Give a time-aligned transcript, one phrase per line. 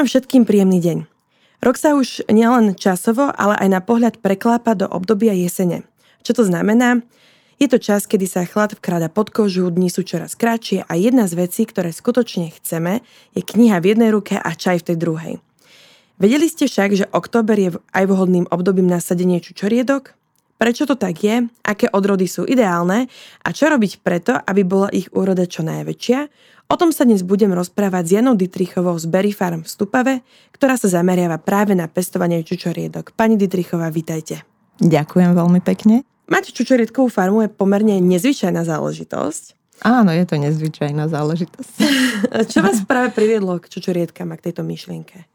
[0.00, 0.98] Prajem všetkým príjemný deň.
[1.60, 5.84] Rok sa už nielen časovo, ale aj na pohľad preklápa do obdobia jesene.
[6.24, 7.04] Čo to znamená?
[7.60, 11.28] Je to čas, kedy sa chlad vkráda pod kožu, dni sú čoraz kratšie a jedna
[11.28, 13.04] z vecí, ktoré skutočne chceme,
[13.36, 15.34] je kniha v jednej ruke a čaj v tej druhej.
[16.16, 20.16] Vedeli ste však, že október je aj vhodným obdobím na sadenie čučoriedok?
[20.56, 21.44] Prečo to tak je?
[21.60, 23.04] Aké odrody sú ideálne?
[23.44, 26.20] A čo robiť preto, aby bola ich úroda čo najväčšia?
[26.70, 30.14] O tom sa dnes budem rozprávať s Janou Dietrichovou z Berry Farm v Stupave,
[30.54, 33.10] ktorá sa zameriava práve na pestovanie čučoriedok.
[33.18, 34.46] Pani Dietrichová, vítajte.
[34.78, 36.06] Ďakujem veľmi pekne.
[36.30, 39.58] Mať čučoriedkovú farmu je pomerne nezvyčajná záležitosť.
[39.82, 41.74] Áno, je to nezvyčajná záležitosť.
[42.54, 45.26] Čo vás práve priviedlo k čučoriedkam a k tejto myšlienke?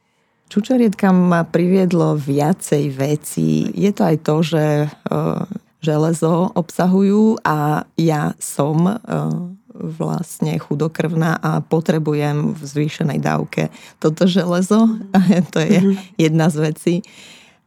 [0.48, 3.76] Čučoriedkam ma priviedlo viacej vecí.
[3.76, 5.44] Je to aj to, že uh,
[5.84, 14.88] železo obsahujú a ja som uh, vlastne chudokrvná a potrebujem v zvýšenej dávke toto železo.
[15.54, 15.96] to je mm-hmm.
[16.16, 16.96] jedna z vecí.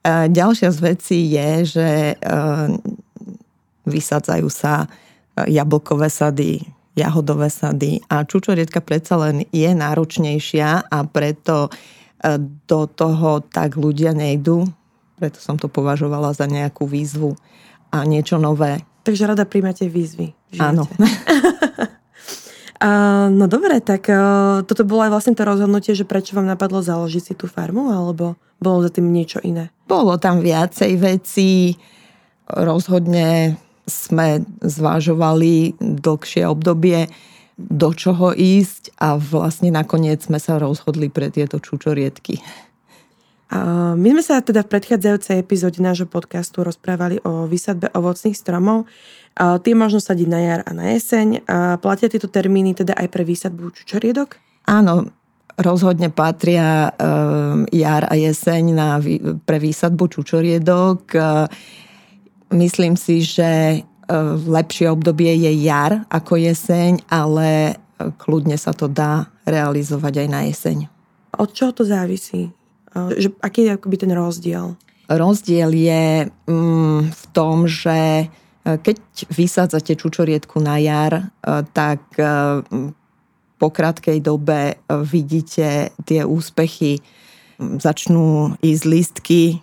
[0.09, 1.89] Ďalšia z vecí je, že
[3.89, 4.87] vysádzajú sa e,
[5.57, 6.61] jablkové sady,
[6.93, 11.71] jahodové sady a čučorietka predsa len je náročnejšia a preto e,
[12.69, 14.69] do toho tak ľudia nejdú.
[15.19, 17.35] Preto som to považovala za nejakú výzvu
[17.91, 18.85] a niečo nové.
[19.03, 20.37] Takže rada príjmate výzvy.
[20.61, 20.85] Áno.
[23.29, 27.23] No dobre, tak uh, toto bolo aj vlastne to rozhodnutie, že prečo vám napadlo založiť
[27.23, 29.75] si tú farmu, alebo bolo za tým niečo iné?
[29.91, 31.75] Bolo tam viacej vecí.
[32.47, 37.11] Rozhodne sme zvážovali dlhšie obdobie,
[37.59, 42.39] do čoho ísť a vlastne nakoniec sme sa rozhodli pre tieto čučoriedky.
[43.97, 48.85] My sme sa teda v predchádzajúcej epizóde nášho podcastu rozprávali o výsadbe ovocných stromov.
[49.39, 51.49] Tie možno sadiť na jar a na jeseň.
[51.81, 54.37] Platia tieto termíny teda aj pre výsadbu čučoriedok?
[54.69, 55.09] Áno,
[55.57, 56.93] rozhodne patria
[57.73, 59.01] jar a jeseň na,
[59.49, 61.01] pre výsadbu čučoriedok.
[62.53, 63.81] Myslím si, že
[64.45, 70.79] lepšie obdobie je jar ako jeseň, ale kľudne sa to dá realizovať aj na jeseň.
[71.41, 72.53] Od čoho to závisí?
[73.15, 74.75] Že, aký je akoby ten rozdiel?
[75.09, 78.27] Rozdiel je mm, v tom, že e,
[78.77, 78.97] keď
[79.33, 81.25] vysádzate čučoriedku na jar, e,
[81.73, 82.25] tak e,
[83.59, 87.03] po krátkej dobe vidíte tie úspechy.
[87.59, 89.59] Začnú ísť listky,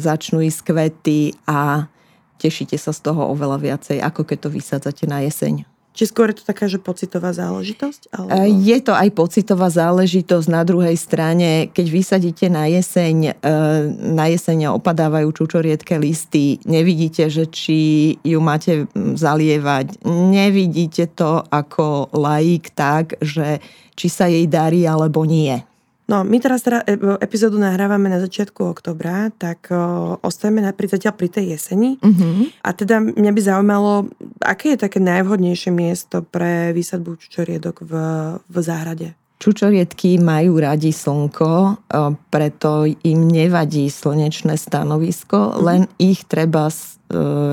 [0.00, 1.84] začnú ísť kvety a
[2.40, 5.68] tešíte sa z toho oveľa viacej, ako keď to vysádzate na jeseň.
[5.96, 8.12] Či skôr je to taká, že pocitová záležitosť?
[8.12, 8.28] Alebo...
[8.36, 10.46] E, je to aj pocitová záležitosť.
[10.52, 13.54] Na druhej strane, keď vysadíte na jeseň, e,
[14.12, 20.04] na jeseň opadávajú čučoriedke listy, nevidíte, že či ju máte zalievať.
[20.04, 23.64] Nevidíte to ako laik tak, že
[23.96, 25.64] či sa jej darí alebo nie.
[26.06, 26.86] No, my teraz teda
[27.18, 29.66] epizódu nahrávame na začiatku oktobra, tak
[30.22, 31.98] ostajeme napríklad zatiaľ pri tej jeseni.
[31.98, 32.46] Uh-huh.
[32.62, 33.92] A teda mňa by zaujímalo,
[34.38, 37.92] aké je také najvhodnejšie miesto pre výsadbu čučoriedok v,
[38.38, 39.18] v záhrade?
[39.42, 41.84] Čučoriedky majú radi slnko,
[42.30, 45.58] preto im nevadí slnečné stanovisko, uh-huh.
[45.58, 46.74] len ich treba e,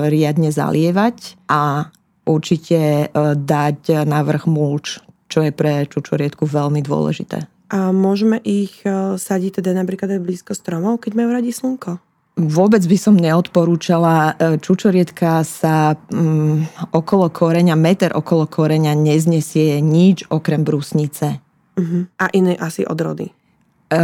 [0.06, 1.90] riadne zalievať a
[2.22, 7.50] určite e, dať na vrch mulč, čo je pre čučoriedku veľmi dôležité.
[7.72, 11.96] A môžeme ich e, sadiť teda napríklad aj blízko stromov, keď majú radi slnko?
[12.34, 14.36] Vôbec by som neodporúčala.
[14.36, 21.40] E, čučorietka sa um, okolo koreňa, meter okolo koreňa neznesie nič okrem brusnice.
[21.78, 22.04] Uh-huh.
[22.20, 23.32] A iné asi odrody?
[23.32, 23.32] E,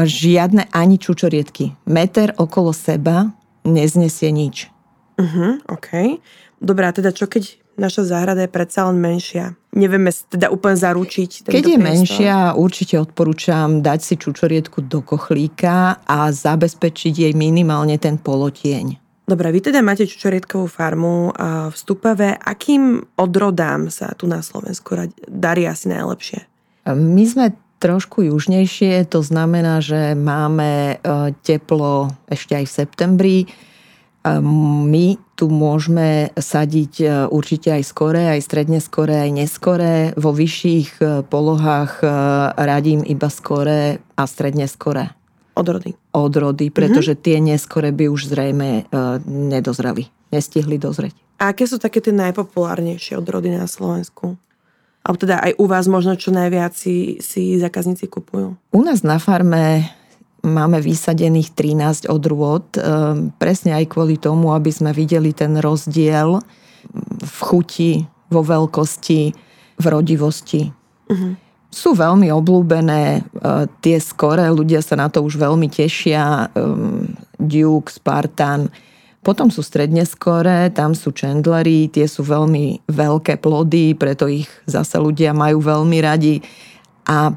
[0.08, 1.76] žiadne ani čučoriedky.
[1.84, 3.34] Meter okolo seba
[3.68, 4.72] neznesie nič.
[5.20, 6.22] Uh-huh, OK.
[6.64, 9.56] Dobrá, teda čo keď naša záhrada je predsa len menšia.
[9.72, 11.48] Nevieme teda úplne zaručiť.
[11.48, 11.88] Keď je priestor.
[11.88, 19.00] menšia, určite odporúčam dať si čučoriedku do kochlíka a zabezpečiť jej minimálne ten polotieň.
[19.24, 21.30] Dobre, vy teda máte čučoriedkovú farmu
[21.70, 22.34] v Stupave.
[22.34, 26.50] Akým odrodám sa tu na Slovensku darí asi najlepšie?
[26.90, 33.36] My sme trošku južnejšie, to znamená, že máme e, teplo ešte aj v septembri
[34.24, 40.12] my tu môžeme sadiť e, určite aj skore, aj stredne skore, aj neskore.
[40.20, 42.06] Vo vyšších e, polohách e,
[42.60, 45.16] radím iba skore a stredne skore.
[45.56, 45.96] Odrody.
[46.12, 47.24] Odrody, pretože mm-hmm.
[47.24, 48.88] tie neskore by už zrejme
[49.28, 50.08] nedozreli.
[50.30, 51.12] Nestihli dozrieť.
[51.40, 54.36] A aké sú také tie najpopulárnejšie odrody na Slovensku?
[55.00, 58.56] Alebo teda aj u vás možno čo najviac si, si zákazníci kupujú?
[58.72, 59.88] U nás na farme
[60.44, 62.80] máme vysadených 13 odrôd, e,
[63.36, 66.40] presne aj kvôli tomu, aby sme videli ten rozdiel
[67.20, 69.20] v chuti, vo veľkosti,
[69.80, 70.72] v rodivosti.
[71.10, 71.34] Uh-huh.
[71.74, 73.26] sú veľmi obľúbené,
[73.82, 76.46] tie skoré, ľudia sa na to už veľmi tešia,
[77.34, 78.70] Duke, Spartan,
[79.20, 84.96] potom sú stredne skoré, tam sú chandlery, tie sú veľmi veľké plody, preto ich zase
[84.96, 86.40] ľudia majú veľmi radi.
[87.04, 87.28] A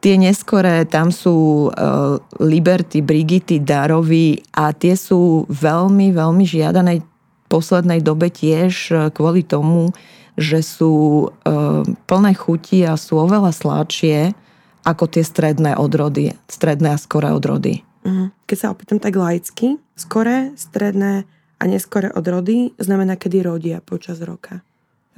[0.00, 7.04] tie neskoré, tam sú uh, Liberty, Brigity, Darovi a tie sú veľmi, veľmi žiadanej
[7.50, 9.90] poslednej dobe tiež e, kvôli tomu,
[10.38, 14.38] že sú uh, plné chuti a sú oveľa sladšie
[14.86, 17.82] ako tie stredné odrody, stredné a skoré odrody.
[18.06, 18.46] Mhm.
[18.46, 21.26] Keď sa opýtam tak laicky, skoré, stredné
[21.58, 24.64] a neskoré odrody znamená, kedy rodia počas roka?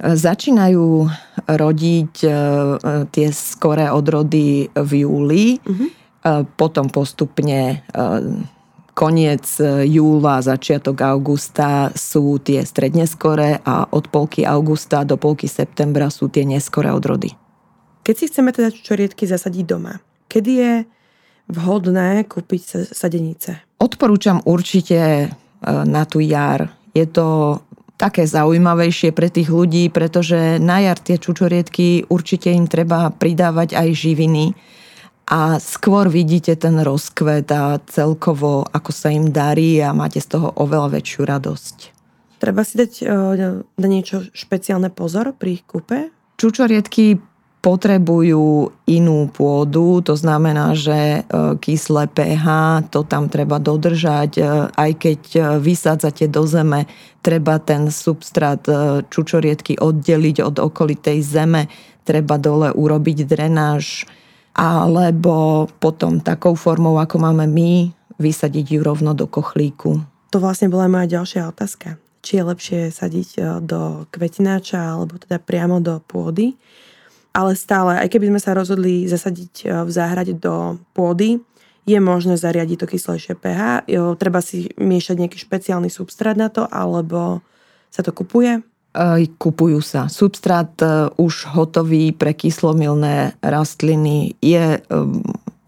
[0.01, 1.05] Začínajú
[1.47, 2.29] rodiť e,
[3.13, 6.43] tie skoré odrody v júli, uh-huh.
[6.57, 7.75] potom postupne e,
[8.93, 9.45] koniec
[9.85, 16.29] júla, začiatok augusta sú tie stredne skoré a od polky augusta do polky septembra sú
[16.29, 17.33] tie neskoré odrody.
[18.03, 19.97] Keď si chceme teda čoriedky zasadiť doma,
[20.27, 20.73] kedy je
[21.49, 23.63] vhodné kúpiť sadenice?
[23.79, 25.27] Odporúčam určite e,
[25.67, 26.71] na tú jar.
[26.93, 27.59] Je to
[28.03, 33.89] také zaujímavejšie pre tých ľudí, pretože na jar tie čučoriedky určite im treba pridávať aj
[33.95, 34.51] živiny
[35.31, 40.51] a skôr vidíte ten rozkvet a celkovo, ako sa im darí a máte z toho
[40.59, 41.77] oveľa väčšiu radosť.
[42.43, 43.03] Treba si dať e,
[43.63, 46.11] na niečo špeciálne pozor pri ich kúpe?
[46.35, 47.23] Čučoriedky
[47.63, 51.31] potrebujú inú pôdu, to znamená, že e,
[51.63, 52.45] kyslé pH,
[52.91, 56.91] to tam treba dodržať, e, aj keď e, vysádzate do zeme,
[57.23, 58.59] treba ten substrát
[59.07, 61.71] čučoriedky oddeliť od okolitej zeme,
[62.03, 64.03] treba dole urobiť drenáž,
[64.59, 70.03] alebo potom takou formou, ako máme my, vysadiť ju rovno do kochlíku.
[70.35, 71.95] To vlastne bola moja ďalšia otázka.
[72.19, 73.29] Či je lepšie sadiť
[73.63, 76.59] do kvetináča alebo teda priamo do pôdy
[77.33, 81.41] ale stále, aj keby sme sa rozhodli zasadiť e, v záhrade do pôdy,
[81.83, 83.89] je možné zariadiť to kyslejšie pH.
[83.91, 87.43] Jo, treba si miešať nejaký špeciálny substrát na to, alebo
[87.91, 88.63] sa to kupuje?
[89.41, 90.07] Kupujú sa.
[90.07, 94.79] Substrát e, už hotový pre kyslomilné rastliny je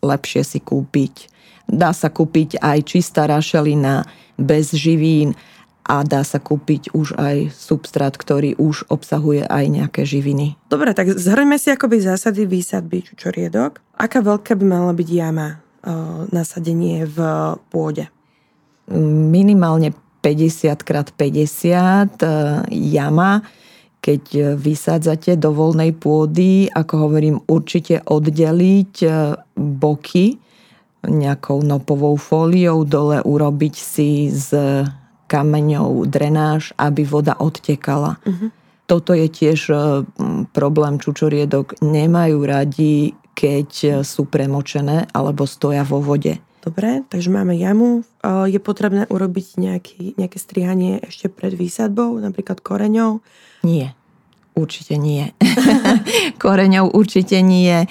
[0.05, 1.33] lepšie si kúpiť.
[1.65, 4.05] Dá sa kúpiť aj čistá rašelina
[4.37, 5.33] bez živín
[5.85, 10.57] a dá sa kúpiť už aj substrát, ktorý už obsahuje aj nejaké živiny.
[10.65, 13.77] Dobre, tak zhrňme si akoby zásady výsadby čučoriedok.
[14.01, 15.61] Aká veľká by mala byť jama
[16.33, 17.17] nasadenie v
[17.69, 18.09] pôde?
[19.29, 19.93] Minimálne
[20.25, 23.45] 50 x 50 jama.
[24.01, 29.09] Keď vysádzate do voľnej pôdy, ako hovorím, určite oddeliť e,
[29.57, 30.37] boky
[31.09, 34.53] nejakou nopovou fóliou, dole urobiť si z
[35.25, 38.21] kameňov, drenáž, aby voda odtekala.
[38.21, 38.49] Uh-huh.
[38.85, 39.75] Toto je tiež e,
[40.53, 41.81] problém čučoriedok.
[41.81, 46.37] Nemajú radi, keď e, sú premočené alebo stoja vo vode.
[46.61, 48.05] Dobre, takže máme jamu.
[48.21, 53.25] E, je potrebné urobiť nejaký, nejaké strihanie ešte pred výsadbou, napríklad koreňov?
[53.65, 53.97] Nie.
[54.55, 55.35] Určite nie.
[56.43, 57.83] Koreňov určite nie.
[57.83, 57.87] E,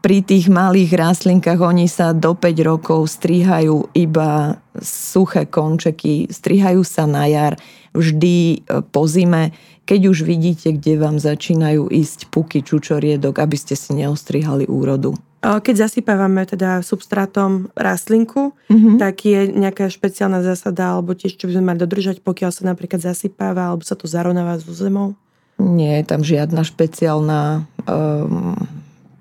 [0.00, 7.04] pri tých malých rastlinkách oni sa do 5 rokov strihajú iba suché končeky, strihajú sa
[7.04, 7.60] na jar,
[7.92, 9.52] vždy e, po zime,
[9.84, 15.12] keď už vidíte, kde vám začínajú ísť puky čučoriedok, aby ste si neostrihali úrodu.
[15.44, 18.96] Keď zasypávame teda substrátom rastlinku, mm-hmm.
[18.96, 23.04] tak je nejaká špeciálna zásada, alebo tiež, čo by sme mali dodržať, pokiaľ sa napríklad
[23.04, 25.12] zasypáva, alebo sa to zarovnáva so zemou?
[25.58, 28.58] Nie je tam žiadna špeciálna um,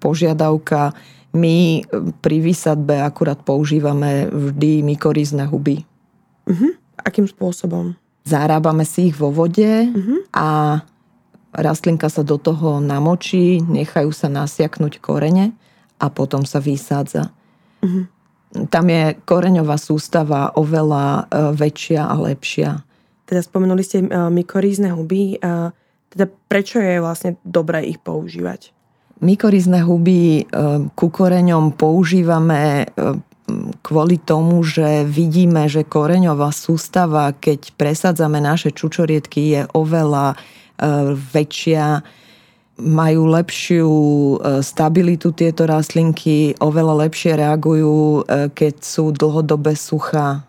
[0.01, 0.97] požiadavka.
[1.33, 1.81] My
[2.21, 5.85] pri výsadbe akurát používame vždy mykorizné huby.
[6.45, 6.73] Uh-huh.
[7.01, 7.97] Akým spôsobom?
[8.25, 10.19] Zarábame si ich vo vode uh-huh.
[10.33, 10.47] a
[11.53, 15.53] rastlinka sa do toho namočí, nechajú sa nasiaknúť korene
[16.01, 17.29] a potom sa vysádza.
[17.81, 18.05] Uh-huh.
[18.69, 22.85] Tam je koreňová sústava oveľa uh, väčšia a lepšia.
[23.25, 25.41] Teda spomenuli ste uh, mykorízne huby.
[25.41, 25.73] Uh,
[26.13, 28.69] teda prečo je vlastne dobré ich používať?
[29.23, 30.43] Mykorizné huby e,
[30.93, 33.17] ku koreňom používame e,
[33.81, 40.37] kvôli tomu, že vidíme, že koreňová sústava, keď presadzame naše čučoriedky, je oveľa e,
[41.13, 42.05] väčšia,
[42.73, 43.91] majú lepšiu
[44.65, 48.25] stabilitu tieto rastlinky, oveľa lepšie reagujú,
[48.57, 50.41] keď sú dlhodobé suchá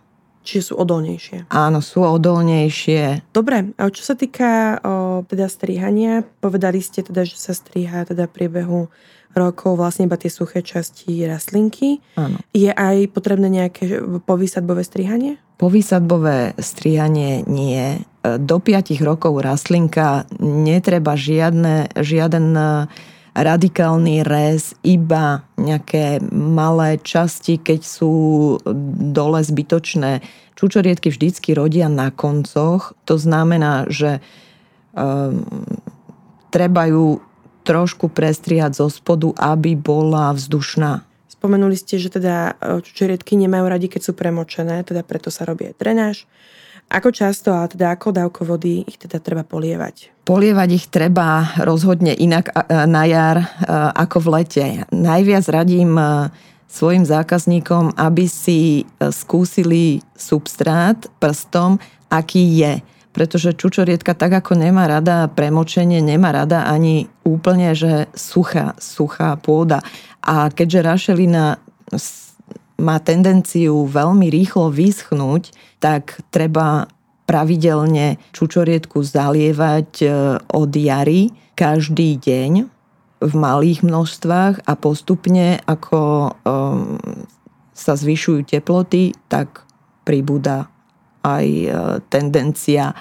[0.45, 1.49] Čiže sú odolnejšie.
[1.49, 3.33] Áno, sú odolnejšie.
[3.33, 8.29] Dobre, a čo sa týka o, teda strihania, povedali ste teda, že sa striha teda
[8.29, 8.93] priebehu
[9.35, 11.99] rokov vlastne iba tie suché časti rastlinky.
[12.15, 12.39] Áno.
[12.55, 15.43] Je aj potrebné nejaké povýsadbové strihanie?
[15.59, 18.05] Povýsadbové strihanie nie.
[18.23, 22.55] Do 5 rokov rastlinka netreba žiadne, žiaden
[23.35, 28.15] radikálny rez, iba nejaké malé časti, keď sú
[29.11, 30.23] dole zbytočné.
[30.55, 32.95] Čučoriedky vždycky rodia na koncoch.
[33.11, 34.23] To znamená, že
[34.95, 35.43] um,
[36.55, 37.19] treba ju
[37.67, 41.03] trošku prestriať zo spodu, aby bola vzdušná.
[41.27, 45.69] Spomenuli ste, že teda e, čučoriedky nemajú radi, keď sú premočené, teda preto sa robí
[45.73, 46.17] aj drenáž.
[46.91, 50.15] Ako často a teda ako dávko vody ich teda treba polievať?
[50.23, 53.51] Polievať ich treba rozhodne inak na jar
[53.99, 54.65] ako v lete.
[54.95, 55.99] Najviac radím
[56.71, 62.75] svojim zákazníkom, aby si skúsili substrát prstom, aký je.
[63.15, 69.87] Pretože čučorietka tak ako nemá rada premočenie, nemá rada ani úplne, že suchá, suchá pôda.
[70.19, 71.63] A keďže rašelina
[72.79, 76.91] má tendenciu veľmi rýchlo vyschnúť, tak treba
[77.25, 80.07] pravidelne čučoriedku zalievať e,
[80.45, 82.53] od jary každý deň
[83.25, 87.01] v malých množstvách a postupne ako um,
[87.73, 89.65] sa zvyšujú teploty, tak
[90.05, 90.69] pribúda
[91.25, 91.69] aj e,
[92.13, 92.93] tendencia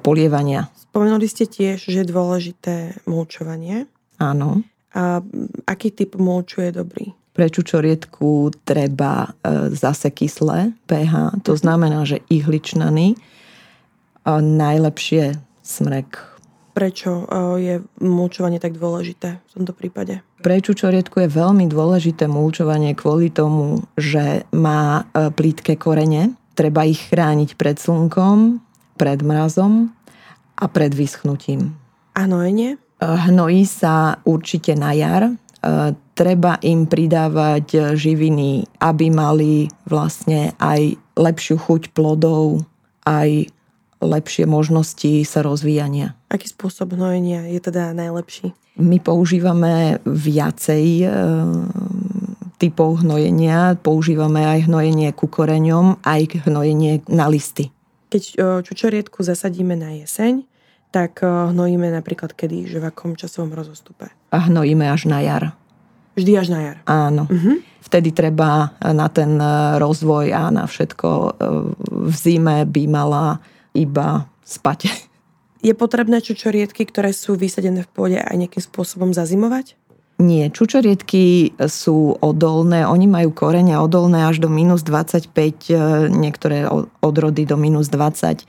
[0.00, 0.68] polievania.
[0.88, 2.74] Spomenuli ste tiež, že je dôležité
[3.08, 3.86] mulčovanie.
[4.18, 4.66] Áno.
[4.92, 5.22] A
[5.68, 7.17] aký typ mulču je dobrý?
[7.38, 11.60] Pre čučoriedku treba e, zase kyslé pH, to mhm.
[11.62, 13.14] znamená, že ihličnany,
[14.26, 16.18] a najlepšie smrek.
[16.74, 17.26] Prečo e,
[17.62, 20.18] je mulčovanie tak dôležité v tomto prípade?
[20.42, 26.34] Pre čučoriedku je veľmi dôležité mulčovanie kvôli tomu, že má e, plítke korene.
[26.58, 28.58] Treba ich chrániť pred slnkom,
[28.98, 29.94] pred mrazom
[30.58, 31.78] a pred vyschnutím.
[32.18, 32.82] A hnojenie?
[32.98, 35.38] Hnojí sa určite na jar
[36.14, 42.62] treba im pridávať živiny, aby mali vlastne aj lepšiu chuť plodov,
[43.02, 43.50] aj
[43.98, 46.14] lepšie možnosti sa rozvíjania.
[46.30, 48.54] Aký spôsob hnojenia je teda najlepší?
[48.78, 51.06] My používame viacej e,
[52.62, 53.74] typov hnojenia.
[53.82, 57.74] Používame aj hnojenie ku koreňom, aj hnojenie na listy.
[58.08, 58.22] Keď
[58.62, 60.46] čučoriedku zasadíme na jeseň,
[60.94, 64.14] tak e, hnojíme napríklad kedy, že v akom časovom rozostupe?
[64.28, 65.56] A hnojíme až na jar.
[66.18, 66.76] Vždy až na jar.
[66.84, 67.30] Áno.
[67.30, 67.62] Uh-huh.
[67.78, 71.30] Vtedy treba na ten e, rozvoj a na všetko e,
[72.10, 73.38] v zime by mala
[73.72, 74.90] iba spať.
[75.66, 79.74] Je potrebné čučoriedky, ktoré sú vysadené v pôde aj nejakým spôsobom zazimovať?
[80.18, 85.78] Nie, čučoriedky sú odolné, oni majú korene odolné až do minus 25, e,
[86.10, 86.66] niektoré
[86.98, 88.42] odrody do minus 20.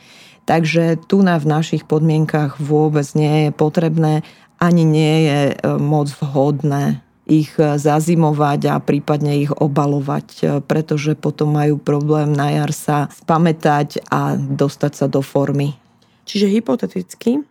[0.50, 4.26] Takže tu na v našich podmienkach vôbec nie je potrebné,
[4.60, 5.40] ani nie je
[5.80, 12.52] moc vhodné ich e, zazimovať a prípadne ich obalovať, e, pretože potom majú problém na
[12.52, 15.78] jar sa spamätať a dostať sa do formy.
[16.26, 17.42] Čiže hypoteticky,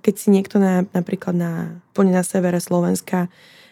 [0.00, 3.28] keď si niekto na, napríklad na, na severe Slovenska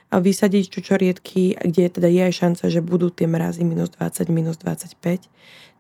[0.09, 5.29] vysadiť čučoriedky, kde teda je aj šanca, že budú tie mrazy minus 20, minus 25,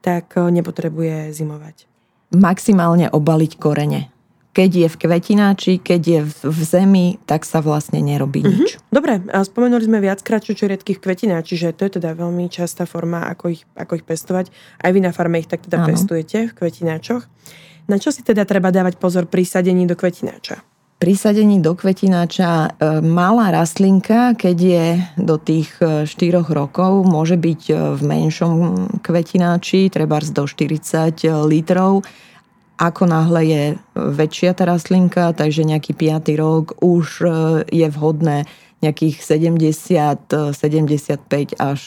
[0.04, 1.88] tak e, nepotrebuje zimovať.
[2.36, 4.12] Maximálne obaliť korene
[4.52, 8.58] keď je v kvetináči, keď je v, zemi, tak sa vlastne nerobí mm-hmm.
[8.58, 8.70] nič.
[8.90, 13.28] Dobre, a spomenuli sme viackrát čučoriedky v kvetináči, že to je teda veľmi častá forma,
[13.30, 14.50] ako ich, ako ich pestovať.
[14.82, 15.94] Aj vy na farme ich tak teda Áno.
[15.94, 17.22] pestujete v kvetináčoch.
[17.88, 20.60] Na čo si teda treba dávať pozor pri sadení do kvetináča?
[20.98, 22.68] Pri sadení do kvetináča e,
[23.06, 28.54] malá rastlinka, keď je do tých 4 e, rokov, môže byť e, v menšom
[29.06, 32.02] kvetináči, treba do 40 litrov
[32.78, 33.62] ako náhle je
[33.98, 36.30] väčšia tá rastlinka, takže nejaký 5.
[36.38, 37.28] rok, už e,
[37.66, 38.46] je vhodné
[38.78, 41.80] nejakých 70, 75 až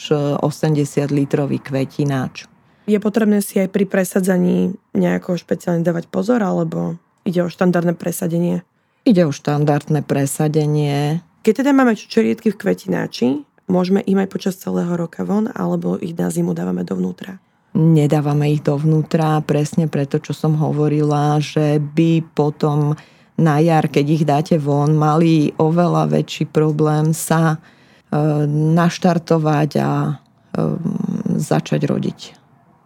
[0.44, 2.44] 80 litrový kvetináč.
[2.84, 8.66] Je potrebné si aj pri presadzaní nejako špeciálne dávať pozor, alebo ide o štandardné presadenie?
[9.08, 11.24] Ide o štandardné presadenie.
[11.42, 13.26] Keď teda máme čučoriedky v kvetináči,
[13.70, 17.38] môžeme im aj počas celého roka von, alebo ich na zimu dávame dovnútra?
[17.72, 22.96] Nedávame ich dovnútra presne preto, čo som hovorila, že by potom
[23.40, 27.58] na jar, keď ich dáte von, mali oveľa väčší problém sa e,
[28.76, 30.12] naštartovať a e,
[31.40, 32.18] začať rodiť.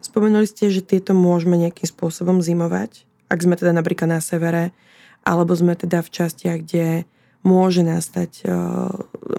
[0.07, 4.71] Spomenuli ste, že tieto môžeme nejakým spôsobom zimovať, ak sme teda napríklad na severe,
[5.27, 7.11] alebo sme teda v častiach, kde
[7.43, 8.55] môže nastať, e,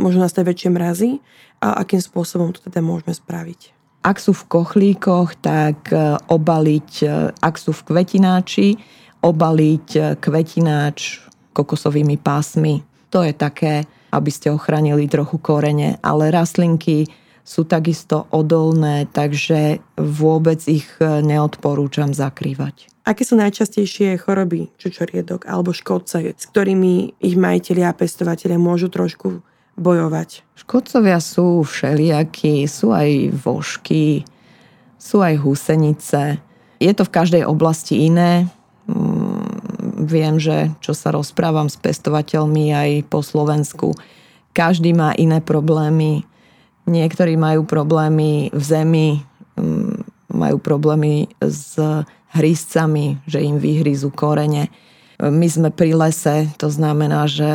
[0.03, 1.09] môžu nastať väčšie mrazy
[1.63, 3.76] a akým spôsobom to teda môžeme spraviť.
[4.07, 7.07] Ak sú v kochlíkoch, tak e, obaliť, e,
[7.43, 8.79] ak sú v kvetináči,
[9.19, 11.19] obaliť e, kvetináč
[11.51, 12.87] kokosovými pásmi.
[13.11, 13.83] To je také,
[14.15, 17.11] aby ste ochránili trochu korene, ale rastlinky
[17.43, 22.91] sú takisto odolné, takže vôbec ich neodporúčam zakrývať.
[23.07, 29.39] Aké sú najčastejšie choroby čučoriedok alebo škodce, s ktorými ich majiteľi a pestovateľe môžu trošku
[29.77, 30.43] bojovať?
[30.57, 34.25] Škodcovia sú všelijakí, sú aj vožky,
[34.97, 36.41] sú aj húsenice.
[36.81, 38.49] Je to v každej oblasti iné.
[38.89, 43.93] Mm, viem, že čo sa rozprávam s pestovateľmi aj po Slovensku,
[44.57, 46.25] každý má iné problémy.
[46.89, 49.09] Niektorí majú problémy v zemi,
[49.53, 51.77] mm, majú problémy s
[52.33, 54.73] hryzcami, že im vyhryzú korene.
[55.17, 57.49] My sme pri lese, to znamená, že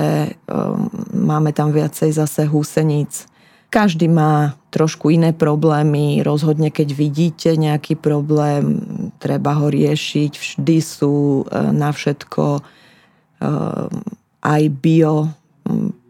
[0.50, 3.30] um, máme tam viacej zase húseníc.
[3.70, 6.26] Každý má trošku iné problémy.
[6.26, 8.82] Rozhodne, keď vidíte nejaký problém,
[9.22, 10.32] treba ho riešiť.
[10.34, 13.94] Vždy sú uh, na všetko um,
[14.42, 15.30] aj bio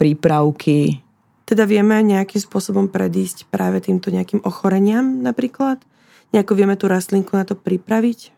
[0.00, 1.04] prípravky.
[1.44, 5.84] Teda vieme nejakým spôsobom predísť práve týmto nejakým ochoreniam napríklad?
[6.32, 8.32] Nejako vieme tú rastlinku na to pripraviť?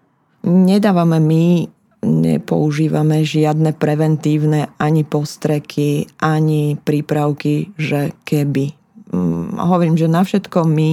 [0.44, 1.70] Nedávame my,
[2.04, 8.76] nepoužívame žiadne preventívne ani postreky, ani prípravky, že keby.
[9.10, 10.90] Mm, hovorím, že na všetko my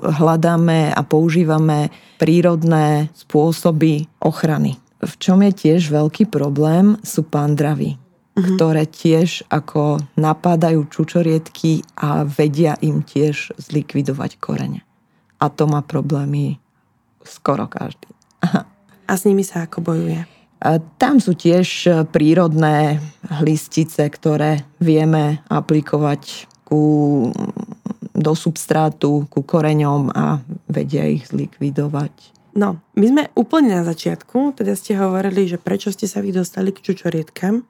[0.00, 4.76] hľadáme a používame prírodné spôsoby ochrany.
[5.00, 8.56] V čom je tiež veľký problém, sú pandravy, uh-huh.
[8.56, 14.84] ktoré tiež ako napádajú čučoriedky a vedia im tiež zlikvidovať korene.
[15.40, 16.60] A to má problémy
[17.24, 18.12] skoro každý.
[19.10, 20.22] A s nimi sa ako bojuje?
[21.02, 23.02] Tam sú tiež e, prírodné
[23.42, 26.82] hlistice, ktoré vieme aplikovať ku,
[28.14, 30.38] do substrátu, ku koreňom a
[30.70, 32.12] vedia ich zlikvidovať.
[32.54, 36.70] No, my sme úplne na začiatku, teda ste hovorili, že prečo ste sa vy dostali
[36.70, 37.66] k čučorietkam.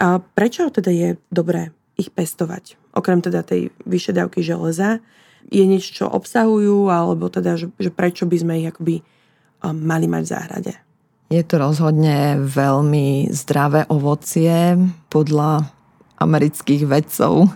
[0.00, 2.80] A prečo teda je dobré ich pestovať?
[2.96, 5.04] Okrem teda tej vyššej dávky železa,
[5.50, 9.02] je niečo, čo obsahujú, alebo teda, že, že prečo by sme ich akoby
[9.62, 10.72] mali mať v záhrade?
[11.30, 14.74] Je to rozhodne veľmi zdravé ovocie
[15.06, 15.70] podľa
[16.18, 17.46] amerických vedcov.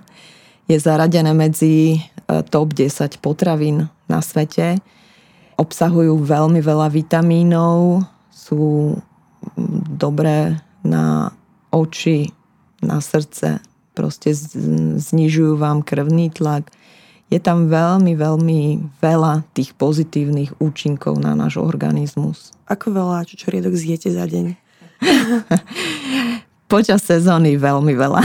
[0.71, 1.99] Je zaradené medzi e,
[2.47, 4.79] top 10 potravín na svete.
[5.59, 8.95] Obsahujú veľmi veľa vitamínov, sú
[9.91, 11.35] dobré na
[11.75, 12.31] oči,
[12.79, 13.59] na srdce,
[13.97, 14.35] proste
[14.99, 16.71] znižujú vám krvný tlak
[17.33, 18.61] je tam veľmi, veľmi
[19.01, 22.53] veľa tých pozitívnych účinkov na náš organizmus.
[22.69, 24.55] Ako veľa čučoriedok zjete za deň?
[26.73, 28.23] Počas sezóny veľmi veľa.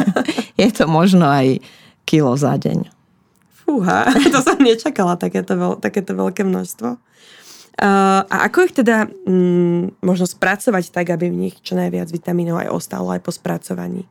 [0.60, 1.60] je to možno aj
[2.04, 2.88] kilo za deň.
[3.64, 6.98] Fúha, to som nečakala, takéto, veľ, takéto veľké množstvo.
[7.80, 12.60] Uh, a ako ich teda mm, možno spracovať tak, aby v nich čo najviac vitamínov
[12.60, 14.04] aj ostalo aj po spracovaní?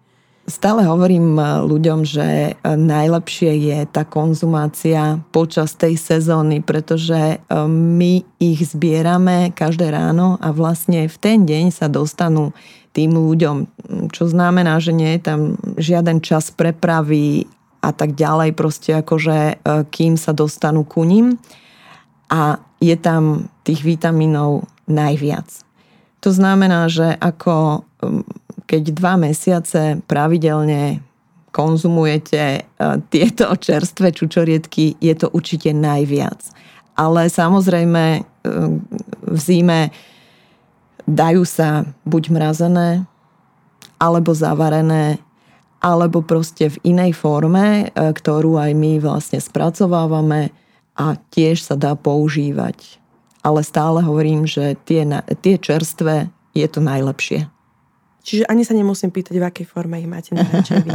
[0.50, 7.58] Stále hovorím e, ľuďom, že e, najlepšie je tá konzumácia počas tej sezóny, pretože e,
[7.70, 12.50] my ich zbierame každé ráno a vlastne v ten deň sa dostanú
[12.98, 13.70] tým ľuďom,
[14.10, 15.40] čo znamená, že nie je tam
[15.78, 17.46] žiaden čas prepravy
[17.86, 19.62] a tak ďalej, proste akože
[19.94, 21.38] kým sa dostanú ku ním
[22.34, 25.46] a je tam tých vitamínov najviac.
[26.26, 27.86] To znamená, že ako
[28.70, 31.02] keď dva mesiace pravidelne
[31.50, 32.62] konzumujete e,
[33.10, 36.38] tieto čerstvé čučoriedky, je to určite najviac.
[36.94, 38.22] Ale samozrejme e,
[39.26, 39.90] v zime
[41.10, 42.90] dajú sa buď mrazené,
[43.98, 45.18] alebo zavarené,
[45.82, 50.54] alebo proste v inej forme, e, ktorú aj my vlastne spracovávame
[50.94, 53.02] a tiež sa dá používať.
[53.42, 55.02] Ale stále hovorím, že tie,
[55.40, 57.48] tie čerstvé je to najlepšie.
[58.24, 60.92] Čiže ani sa nemusím pýtať, v akej forme ich máte najradšej vy.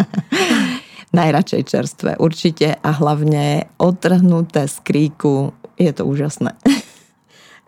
[1.14, 5.54] Najradšej čerstvé, určite a hlavne odtrhnuté z kríku.
[5.78, 6.54] Je to úžasné.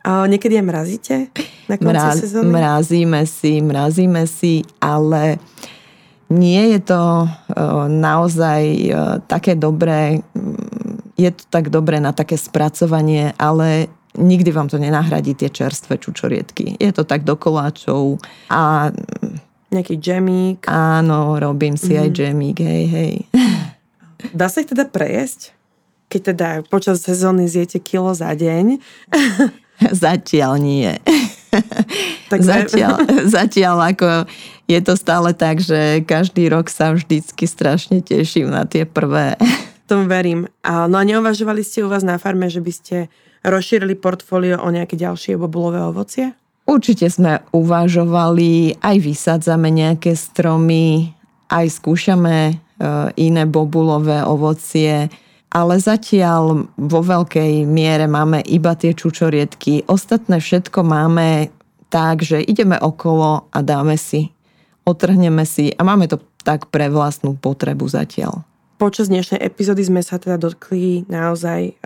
[0.07, 1.15] A niekedy aj mrazíte
[1.67, 2.51] na konci Mraz, sezóny?
[2.55, 5.43] Mrazíme si, mrazíme si, ale
[6.31, 7.03] nie je to
[7.91, 8.63] naozaj
[9.27, 15.35] také dobré, mm, je to tak dobré na také spracovanie, ale nikdy vám to nenahradí
[15.35, 16.79] tie čerstvé čučoriedky.
[16.81, 18.19] Je to tak do koláčov
[18.51, 18.91] a
[19.77, 20.65] Nejaký džemík.
[20.73, 22.01] Áno, robím si mm.
[22.01, 22.17] aj mhm.
[22.17, 23.15] džemík, hej, hej.
[24.33, 25.53] Dá sa ich teda prejesť?
[26.09, 28.81] Keď teda počas sezóny zjete kilo za deň?
[29.93, 30.93] Zatiaľ nie.
[32.27, 33.07] Tak zatiaľ,
[33.39, 34.27] zatiaľ ako
[34.67, 39.39] je to stále tak, že každý rok sa vždycky strašne teším na tie prvé.
[39.87, 40.51] Tomu verím.
[40.67, 42.97] A, no a neuvažovali ste u vás na farme, že by ste
[43.47, 46.35] rozšírili portfólio o nejaké ďalšie bobulové ovocie?
[46.67, 51.15] Určite sme uvažovali, aj vysádzame nejaké stromy,
[51.47, 52.55] aj skúšame e,
[53.23, 55.07] iné bobulové ovocie,
[55.55, 59.87] ale zatiaľ vo veľkej miere máme iba tie čučoriedky.
[59.87, 61.55] Ostatné všetko máme
[61.87, 64.35] tak, že ideme okolo a dáme si,
[64.83, 68.43] otrhneme si a máme to tak pre vlastnú potrebu zatiaľ.
[68.77, 71.81] Počas dnešnej epizódy sme sa teda dotkli naozaj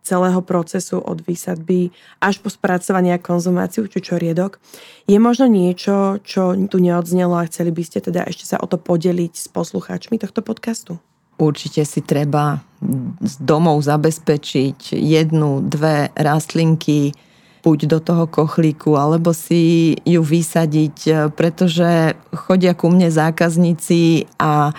[0.00, 1.92] celého procesu od výsadby
[2.24, 4.56] až po spracovanie a konzumáciu čučoriedok.
[5.04, 8.80] Je možno niečo, čo tu neodznelo a chceli by ste teda ešte sa o to
[8.80, 10.96] podeliť s poslucháčmi tohto podcastu?
[11.36, 12.64] Určite si treba
[13.20, 17.12] z domov zabezpečiť jednu, dve rastlinky,
[17.60, 24.72] buď do toho kochlíku, alebo si ju vysadiť, pretože chodia ku mne zákazníci a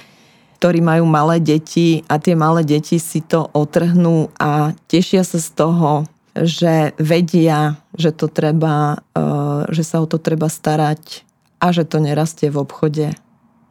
[0.63, 5.59] ktorí majú malé deti a tie malé deti si to otrhnú a tešia sa z
[5.59, 6.07] toho,
[6.39, 11.27] že vedia, že to treba, eh, že sa o to treba starať
[11.59, 13.11] a že to nerastie v obchode.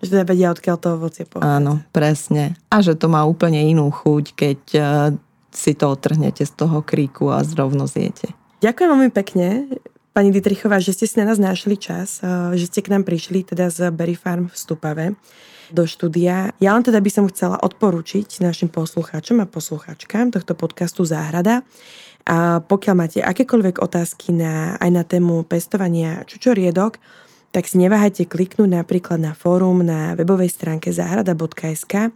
[0.04, 1.48] Že vedia, odkiaľ to ovocie pochádza.
[1.48, 2.60] Áno, presne.
[2.68, 4.84] A že to má úplne inú chuť, keď eh,
[5.48, 8.36] si to otrhnete z toho kríku a zrovno zjete.
[8.60, 9.64] Ďakujem veľmi pekne,
[10.12, 13.48] pani Dietrichová, že ste si na nás našli čas, eh, že ste k nám prišli
[13.48, 15.16] teda z Berry Farm v Stupave
[15.72, 16.52] do štúdia.
[16.60, 21.64] Ja len teda by som chcela odporučiť našim poslucháčom a poslucháčkám tohto podcastu Záhrada.
[22.22, 27.02] A pokiaľ máte akékoľvek otázky na, aj na tému pestovania čučoriedok,
[27.52, 32.14] tak si neváhajte kliknúť napríklad na fórum na webovej stránke záhrada.sk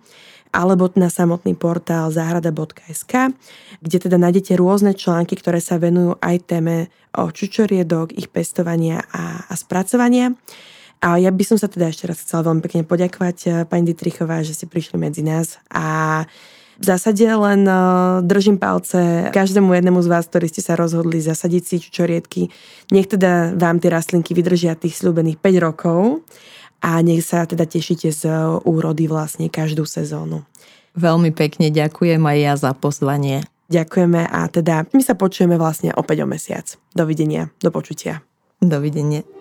[0.55, 3.13] alebo na samotný portál záhrada.sk,
[3.85, 9.45] kde teda nájdete rôzne články, ktoré sa venujú aj téme o čučoriedok, ich pestovania a,
[9.45, 10.33] a spracovania.
[11.05, 14.41] A ja by som sa teda ešte raz chcela veľmi pekne poďakovať eh, pani Dietrichová,
[14.41, 16.25] že ste prišli medzi nás a
[16.77, 17.77] v zásade len eh,
[18.25, 22.49] držím palce každému jednému z vás, ktorí ste sa rozhodli zasadiť si čučoriedky.
[22.93, 26.25] Nech teda vám tie rastlinky vydržia tých slúbených 5 rokov
[26.81, 28.29] a nech sa teda tešíte z
[28.65, 30.45] úrody vlastne každú sezónu.
[30.97, 33.45] Veľmi pekne ďakujem aj ja za pozvanie.
[33.67, 36.79] Ďakujeme a teda my sa počujeme vlastne opäť o mesiac.
[36.95, 38.23] Dovidenia, do počutia.
[38.63, 39.36] Dovidenia.